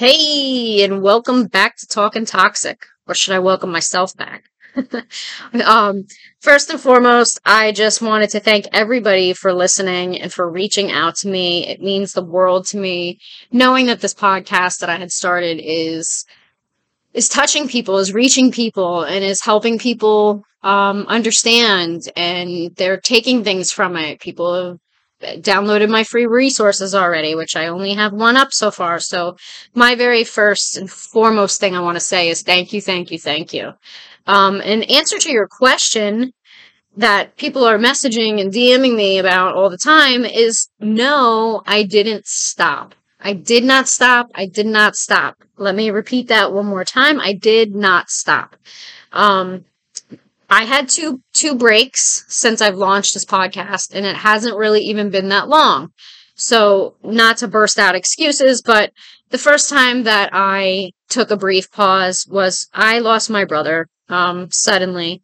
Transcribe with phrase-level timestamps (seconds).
[0.00, 2.86] Hey, and welcome back to Talking Toxic.
[3.06, 4.44] Or should I welcome myself back?
[5.66, 6.06] um,
[6.40, 11.16] first and foremost, I just wanted to thank everybody for listening and for reaching out
[11.16, 11.66] to me.
[11.66, 13.20] It means the world to me
[13.52, 16.24] knowing that this podcast that I had started is
[17.12, 22.08] is touching people, is reaching people, and is helping people um, understand.
[22.16, 24.18] And they're taking things from it.
[24.20, 24.78] People have
[25.22, 28.98] downloaded my free resources already, which I only have one up so far.
[29.00, 29.36] So
[29.74, 33.18] my very first and foremost thing I want to say is thank you, thank you,
[33.18, 33.72] thank you.
[34.26, 36.32] Um, in answer to your question
[36.96, 42.26] that people are messaging and DMing me about all the time is no, I didn't
[42.26, 42.94] stop.
[43.20, 44.30] I did not stop.
[44.34, 45.36] I did not stop.
[45.56, 47.20] Let me repeat that one more time.
[47.20, 48.56] I did not stop.
[49.12, 49.64] Um,
[50.50, 55.10] I had two two breaks since I've launched this podcast, and it hasn't really even
[55.10, 55.90] been that long.
[56.34, 58.92] So, not to burst out excuses, but
[59.30, 64.50] the first time that I took a brief pause was I lost my brother um,
[64.50, 65.22] suddenly,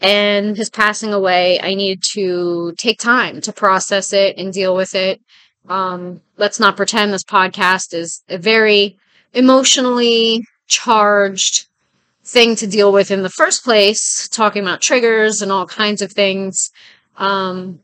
[0.00, 1.60] and his passing away.
[1.60, 5.20] I needed to take time to process it and deal with it.
[5.68, 8.98] Um, let's not pretend this podcast is a very
[9.34, 11.68] emotionally charged
[12.24, 16.12] thing to deal with in the first place, talking about triggers and all kinds of
[16.12, 16.70] things.
[17.16, 17.80] Um,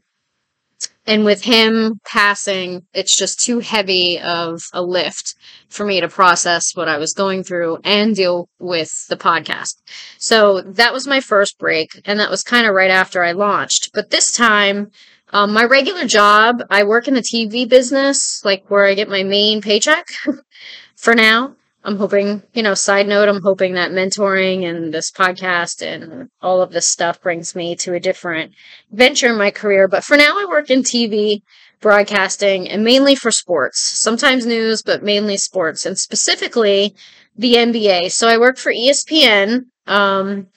[1.07, 5.35] and with him passing, it's just too heavy of a lift
[5.69, 9.77] for me to process what I was going through and deal with the podcast.
[10.19, 13.91] So that was my first break, and that was kind of right after I launched.
[13.93, 14.91] But this time,
[15.33, 19.23] um, my regular job, I work in the TV business, like where I get my
[19.23, 20.07] main paycheck
[20.97, 21.57] for now.
[21.83, 26.61] I'm hoping, you know, side note, I'm hoping that mentoring and this podcast and all
[26.61, 28.53] of this stuff brings me to a different
[28.93, 29.89] venture in my career.
[29.89, 31.41] But for now, I work in TV,
[31.81, 33.81] broadcasting, and mainly for sports.
[33.81, 36.95] Sometimes news, but mainly sports, and specifically
[37.35, 38.13] the NBA.
[38.13, 40.49] So I work for ESPN, um,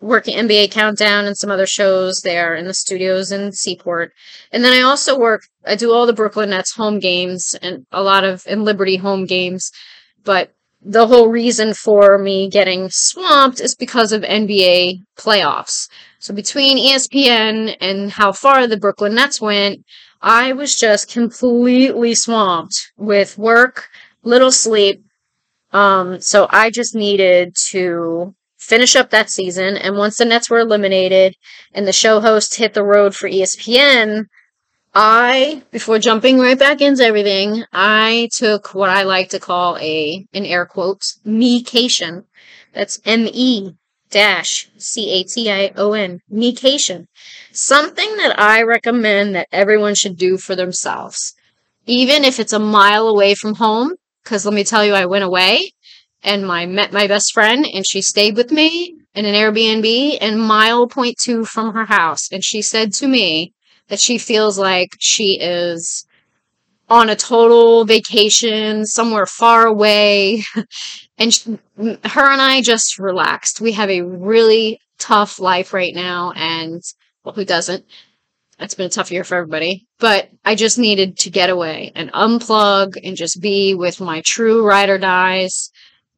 [0.00, 4.12] working NBA Countdown and some other shows there in the studios in Seaport.
[4.52, 8.00] And then I also work, I do all the Brooklyn Nets home games and a
[8.00, 9.72] lot of in Liberty home games.
[10.22, 15.88] But the whole reason for me getting swamped is because of NBA playoffs.
[16.18, 19.84] So between ESPN and how far the Brooklyn Nets went,
[20.20, 23.88] I was just completely swamped with work,
[24.22, 25.02] little sleep.
[25.72, 29.76] Um, so I just needed to finish up that season.
[29.76, 31.34] And once the Nets were eliminated
[31.72, 34.26] and the show host hit the road for ESPN,
[35.00, 40.26] I, before jumping right back into everything, I took what I like to call a,
[40.32, 42.24] in air quotes, mecation.
[42.72, 43.74] That's M-E
[44.10, 47.06] dash C-A-T-I-O-N, mecation.
[47.52, 51.32] Something that I recommend that everyone should do for themselves.
[51.86, 53.94] Even if it's a mile away from home,
[54.24, 55.74] because let me tell you, I went away
[56.24, 60.40] and I met my best friend and she stayed with me in an Airbnb and
[60.40, 62.32] mile point two from her house.
[62.32, 63.52] And she said to me,
[63.88, 66.06] that she feels like she is
[66.88, 70.42] on a total vacation somewhere far away.
[71.18, 73.60] and she, her and I just relaxed.
[73.60, 76.32] We have a really tough life right now.
[76.34, 76.82] And
[77.24, 77.84] well, who doesn't?
[78.60, 82.12] It's been a tough year for everybody, but I just needed to get away and
[82.12, 85.70] unplug and just be with my true ride or dies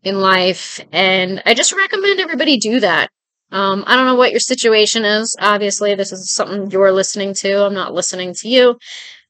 [0.03, 0.81] in life.
[0.91, 3.11] And I just recommend everybody do that.
[3.53, 5.37] Um, I don't know what your situation is.
[5.41, 7.65] Obviously, this is something you're listening to.
[7.65, 8.79] I'm not listening to you,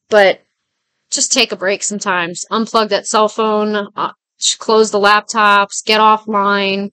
[0.09, 0.43] but
[1.11, 2.45] just take a break sometimes.
[2.51, 4.13] Unplug that cell phone, uh,
[4.59, 6.91] close the laptops, get offline,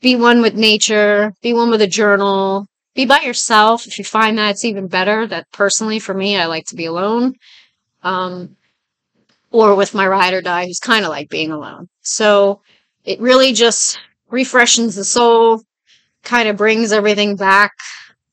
[0.00, 3.86] be one with nature, be one with a journal, be by yourself.
[3.86, 6.86] If you find that it's even better, that personally for me, I like to be
[6.86, 7.34] alone.
[8.02, 8.56] Um,
[9.50, 11.88] or with my ride or die, who's kind of like being alone.
[12.02, 12.60] So
[13.04, 13.98] it really just
[14.30, 15.62] refreshes the soul,
[16.22, 17.72] kind of brings everything back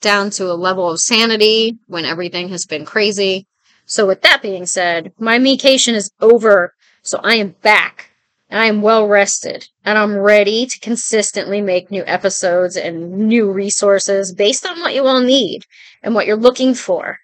[0.02, 3.48] down to a level of sanity when everything has been crazy.
[3.86, 8.12] So with that being said, my vacation is over, so I am back
[8.50, 13.52] and I am well rested and I'm ready to consistently make new episodes and new
[13.52, 15.64] resources based on what you all need
[16.04, 17.18] and what you're looking for.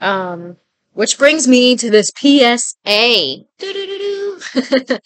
[0.00, 0.56] Um,
[0.92, 3.44] which brings me to this PSA.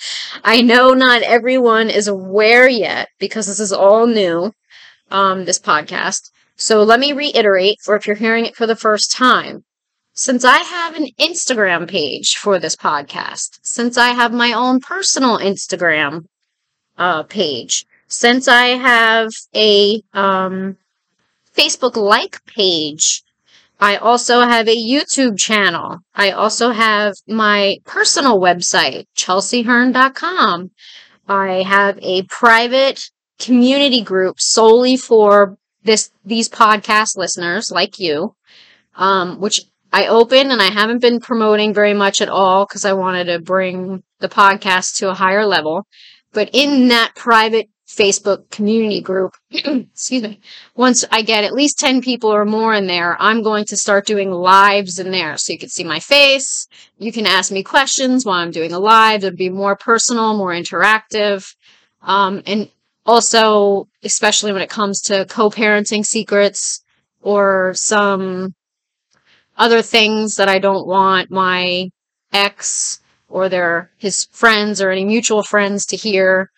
[0.44, 4.52] I know not everyone is aware yet because this is all new
[5.10, 6.30] um, this podcast.
[6.56, 9.64] So let me reiterate, or if you're hearing it for the first time,
[10.12, 15.38] since I have an Instagram page for this podcast, since I have my own personal
[15.38, 16.26] Instagram
[16.98, 20.76] uh, page, since I have a um,
[21.56, 23.22] Facebook like page,
[23.80, 25.98] I also have a YouTube channel.
[26.14, 30.70] I also have my personal website, chelseyhearn.com.
[31.26, 38.34] I have a private community group solely for this these podcast listeners like you,
[38.94, 42.92] um, which I opened and I haven't been promoting very much at all because I
[42.92, 45.86] wanted to bring the podcast to a higher level.
[46.32, 50.40] But in that private Facebook community group, excuse me,
[50.76, 54.06] once I get at least 10 people or more in there, I'm going to start
[54.06, 55.36] doing lives in there.
[55.36, 56.68] So you can see my face.
[56.98, 59.24] You can ask me questions while I'm doing a live.
[59.24, 61.52] It'll be more personal, more interactive.
[62.02, 62.70] Um, and
[63.10, 66.84] also, especially when it comes to co-parenting secrets
[67.22, 68.54] or some
[69.56, 71.90] other things that I don't want my
[72.32, 76.50] ex or their his friends or any mutual friends to hear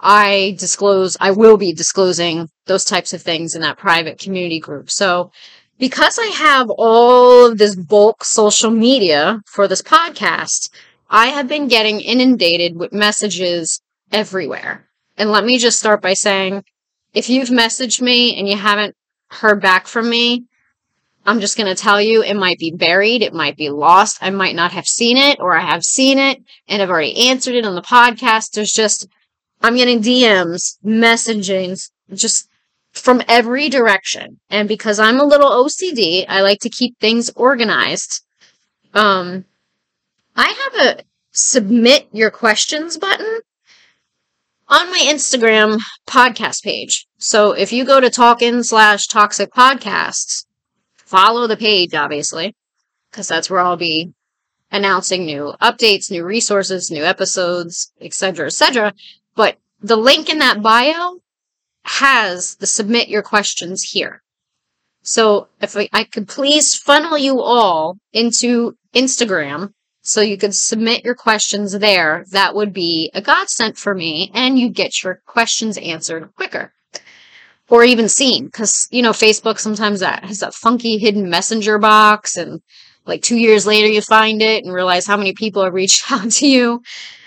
[0.00, 4.90] I disclose, I will be disclosing those types of things in that private community group.
[4.90, 5.30] So
[5.78, 10.70] because I have all of this bulk social media for this podcast,
[11.10, 14.87] I have been getting inundated with messages everywhere.
[15.18, 16.64] And let me just start by saying,
[17.12, 18.94] if you've messaged me and you haven't
[19.30, 20.44] heard back from me,
[21.26, 23.22] I'm just going to tell you it might be buried.
[23.22, 24.18] It might be lost.
[24.22, 27.56] I might not have seen it or I have seen it and I've already answered
[27.56, 28.52] it on the podcast.
[28.52, 29.08] There's just
[29.60, 32.48] I'm getting DMs, messagings, just
[32.92, 34.38] from every direction.
[34.50, 38.22] And because I'm a little OCD, I like to keep things organized.
[38.94, 39.44] Um,
[40.36, 43.40] I have a submit your questions button
[44.68, 47.06] on my Instagram podcast page.
[47.18, 50.44] So if you go to talkin slash toxic podcasts,
[50.96, 52.54] follow the page, obviously,
[53.10, 54.12] because that's where I'll be
[54.70, 58.92] announcing new updates, new resources, new episodes, etc., etc.
[59.34, 61.18] But the link in that bio
[61.84, 64.22] has the submit your questions here.
[65.02, 69.72] So if I, I could please funnel you all into Instagram
[70.08, 74.58] so you could submit your questions there, that would be a godsend for me and
[74.58, 76.72] you get your questions answered quicker.
[77.68, 82.38] Or even seen, because, you know, Facebook sometimes that has that funky hidden messenger box
[82.38, 82.62] and
[83.04, 86.30] like two years later you find it and realize how many people have reached out
[86.30, 86.82] to you.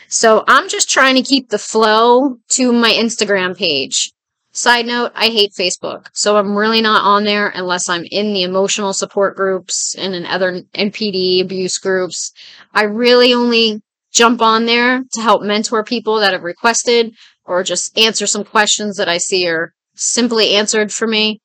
[0.08, 4.12] So I'm just trying to keep the flow to my Instagram page.
[4.54, 6.08] Side note, I hate Facebook.
[6.12, 10.26] So I'm really not on there unless I'm in the emotional support groups and in
[10.26, 12.34] other NPD abuse groups.
[12.74, 13.82] I really only
[14.12, 17.16] jump on there to help mentor people that have requested
[17.46, 21.42] or just answer some questions that I see are simply answered for me.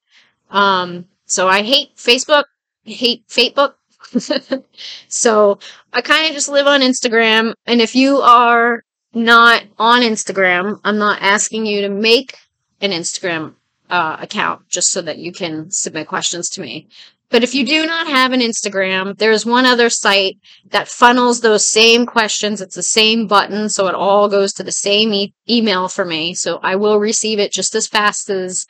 [0.50, 2.44] Um, so I hate Facebook,
[2.82, 3.74] hate Facebook,
[5.08, 5.58] so
[5.92, 7.54] I kind of just live on Instagram.
[7.66, 8.82] And if you are
[9.14, 12.36] not on Instagram, I'm not asking you to make
[12.80, 13.54] an Instagram
[13.90, 16.88] uh, account just so that you can submit questions to me.
[17.28, 20.38] But if you do not have an Instagram, there's one other site
[20.70, 22.60] that funnels those same questions.
[22.60, 26.34] It's the same button, so it all goes to the same e- email for me.
[26.34, 28.64] So I will receive it just as fast as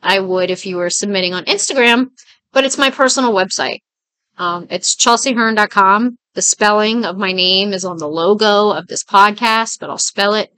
[0.00, 2.10] I would if you were submitting on Instagram.
[2.52, 3.80] But it's my personal website.
[4.38, 6.16] Um, it's chelseyhearn.com.
[6.34, 10.34] The spelling of my name is on the logo of this podcast, but I'll spell
[10.34, 10.54] it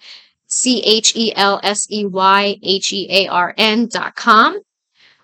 [0.47, 4.61] C H E L S E Y H E A R N dot com.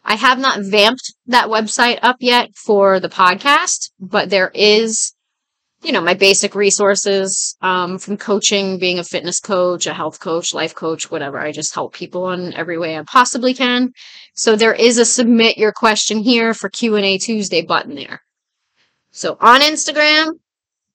[0.05, 5.15] I have not vamped that website up yet for the podcast, but there is,
[5.83, 10.55] you know, my basic resources um, from coaching, being a fitness coach, a health coach,
[10.55, 11.39] life coach, whatever.
[11.39, 13.93] I just help people in every way I possibly can.
[14.35, 18.23] So there is a submit your question here for Q&A Tuesday button there.
[19.12, 20.39] So on Instagram,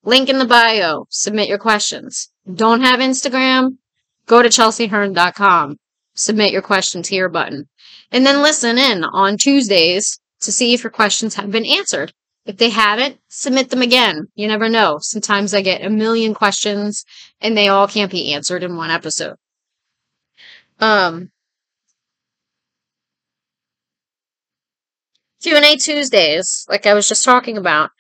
[0.03, 2.29] link in the bio, submit your questions.
[2.51, 3.77] Don't have Instagram?
[4.25, 5.77] Go to chelseyhearn.com,
[6.15, 7.67] submit your questions here button.
[8.11, 12.11] And then listen in on Tuesdays to see if your questions have been answered.
[12.45, 14.27] If they haven't, submit them again.
[14.35, 14.99] You never know.
[15.01, 17.03] Sometimes I get a million questions
[17.41, 19.35] and they all can't be answered in one episode.
[20.79, 21.31] Um,
[25.41, 27.91] Q&A Tuesdays, like I was just talking about,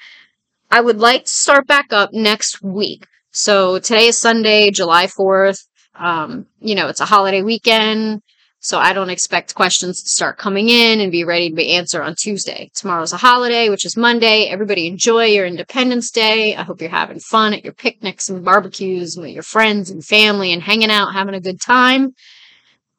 [0.71, 3.05] I would like to start back up next week.
[3.31, 5.59] So today is Sunday, July 4th.
[5.97, 8.21] Um, you know, it's a holiday weekend,
[8.59, 12.03] so I don't expect questions to start coming in and be ready to be answered
[12.03, 12.71] on Tuesday.
[12.73, 14.47] Tomorrow's a holiday, which is Monday.
[14.47, 16.55] Everybody enjoy your Independence Day.
[16.55, 20.51] I hope you're having fun at your picnics and barbecues with your friends and family
[20.51, 22.13] and hanging out, having a good time.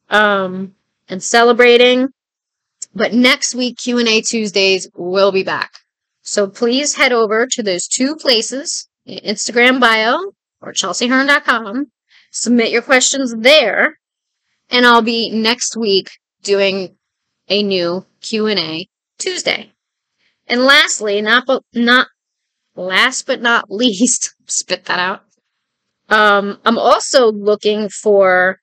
[0.09, 0.75] Um,
[1.09, 2.09] and celebrating.
[2.95, 5.73] But next week, Q&A Tuesdays will be back.
[6.23, 11.87] So please head over to those two places, Instagram bio or chelseyhearn.com.
[12.39, 13.99] Submit your questions there.
[14.69, 16.11] And I'll be next week
[16.43, 16.95] doing
[17.49, 19.73] a new Q&A Tuesday.
[20.47, 22.09] And lastly, not but not
[22.75, 25.23] last but not least, spit that out.
[26.11, 28.61] Um, I'm also looking for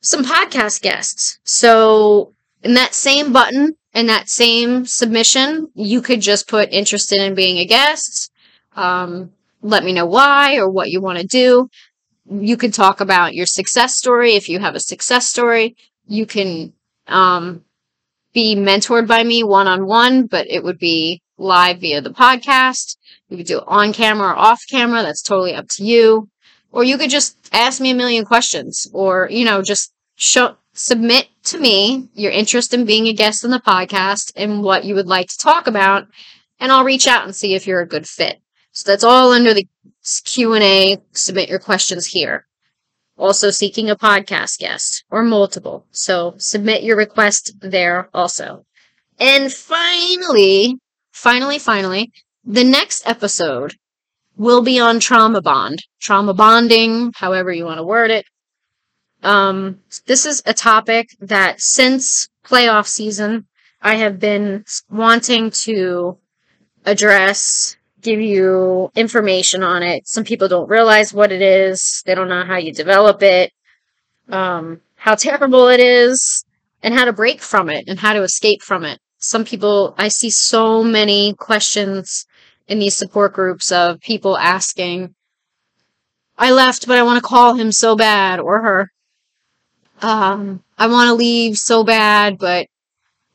[0.00, 1.40] some podcast guests.
[1.42, 2.32] So
[2.62, 7.58] in that same button and that same submission, you could just put interested in being
[7.58, 8.30] a guest.
[8.76, 9.32] Um,
[9.62, 11.68] let me know why or what you want to do.
[12.30, 15.76] You can talk about your success story if you have a success story.
[16.06, 16.72] You can
[17.06, 17.64] um,
[18.32, 22.96] be mentored by me one on one, but it would be live via the podcast.
[23.28, 25.02] You could do it on camera or off camera.
[25.02, 26.28] That's totally up to you.
[26.72, 31.28] Or you could just ask me a million questions or, you know, just show, submit
[31.44, 35.06] to me your interest in being a guest on the podcast and what you would
[35.06, 36.08] like to talk about.
[36.58, 38.40] And I'll reach out and see if you're a good fit.
[38.72, 39.68] So that's all under the
[40.24, 40.98] Q&A.
[41.12, 42.46] Submit your questions here.
[43.16, 45.86] Also seeking a podcast guest or multiple.
[45.90, 48.64] So submit your request there also.
[49.18, 50.76] And finally,
[51.12, 52.12] finally, finally,
[52.44, 53.74] the next episode
[54.36, 58.26] will be on trauma bond, trauma bonding, however you want to word it.
[59.22, 63.46] Um, this is a topic that since playoff season,
[63.80, 66.18] I have been wanting to
[66.84, 70.06] address, give you information on it.
[70.06, 72.02] Some people don't realize what it is.
[72.06, 73.50] They don't know how you develop it,
[74.28, 76.44] um, how terrible it is,
[76.82, 79.00] and how to break from it and how to escape from it.
[79.18, 82.26] Some people, I see so many questions
[82.68, 85.14] in these support groups of people asking,
[86.36, 88.90] I left, but I want to call him so bad, or her.
[90.02, 92.66] Um, I want to leave so bad, but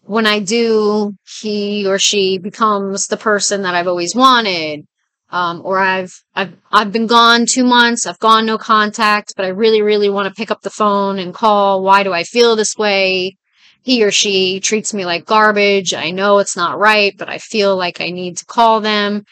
[0.10, 4.88] when I do, he or she becomes the person that I've always wanted.
[5.30, 8.08] Um, or I've, I've, I've been gone two months.
[8.08, 11.32] I've gone no contact, but I really, really want to pick up the phone and
[11.32, 11.84] call.
[11.84, 13.38] Why do I feel this way?
[13.84, 15.94] He or she treats me like garbage.
[15.94, 19.26] I know it's not right, but I feel like I need to call them.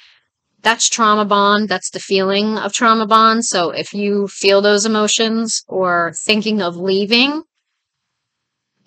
[0.61, 1.69] That's trauma bond.
[1.69, 3.45] That's the feeling of trauma bond.
[3.45, 7.41] So if you feel those emotions or thinking of leaving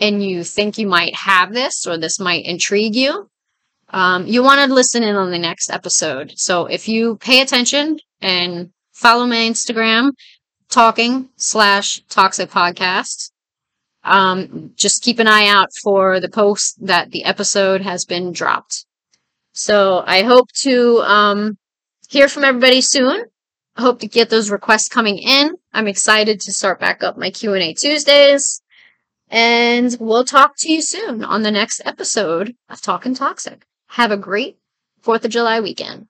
[0.00, 3.28] and you think you might have this or this might intrigue you,
[3.90, 6.32] um, you want to listen in on the next episode.
[6.36, 10.12] So if you pay attention and follow my Instagram,
[10.68, 13.30] talking slash toxic podcast,
[14.04, 18.86] um, just keep an eye out for the post that the episode has been dropped.
[19.52, 21.58] So I hope to um,
[22.08, 23.24] hear from everybody soon.
[23.76, 25.54] I hope to get those requests coming in.
[25.72, 28.62] I'm excited to start back up my Q&A Tuesdays.
[29.30, 33.64] And we'll talk to you soon on the next episode of Talking Toxic.
[33.90, 34.58] Have a great
[35.02, 36.08] 4th of July weekend.